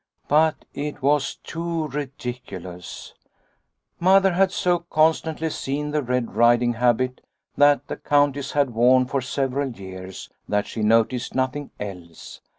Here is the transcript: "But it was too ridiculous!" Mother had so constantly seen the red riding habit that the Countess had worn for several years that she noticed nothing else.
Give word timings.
"But 0.27 0.65
it 0.73 1.03
was 1.03 1.35
too 1.35 1.87
ridiculous!" 1.89 3.13
Mother 3.99 4.33
had 4.33 4.51
so 4.51 4.79
constantly 4.79 5.51
seen 5.51 5.91
the 5.91 6.01
red 6.01 6.33
riding 6.33 6.73
habit 6.73 7.21
that 7.55 7.85
the 7.85 7.97
Countess 7.97 8.53
had 8.53 8.71
worn 8.71 9.05
for 9.05 9.21
several 9.21 9.69
years 9.69 10.31
that 10.49 10.65
she 10.65 10.81
noticed 10.81 11.35
nothing 11.35 11.69
else. 11.79 12.41